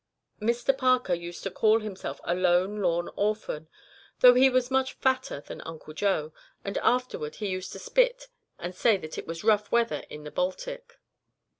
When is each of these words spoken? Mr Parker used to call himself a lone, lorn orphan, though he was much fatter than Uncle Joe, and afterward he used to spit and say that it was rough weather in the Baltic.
Mr 0.41 0.75
Parker 0.75 1.13
used 1.13 1.43
to 1.43 1.51
call 1.51 1.79
himself 1.79 2.19
a 2.23 2.33
lone, 2.33 2.81
lorn 2.81 3.07
orphan, 3.15 3.67
though 4.21 4.33
he 4.33 4.49
was 4.49 4.71
much 4.71 4.93
fatter 4.93 5.41
than 5.41 5.61
Uncle 5.61 5.93
Joe, 5.93 6.33
and 6.65 6.75
afterward 6.79 7.35
he 7.35 7.45
used 7.47 7.71
to 7.73 7.77
spit 7.77 8.27
and 8.57 8.73
say 8.73 8.97
that 8.97 9.19
it 9.19 9.27
was 9.27 9.43
rough 9.43 9.71
weather 9.71 10.03
in 10.09 10.23
the 10.23 10.31
Baltic. 10.31 10.97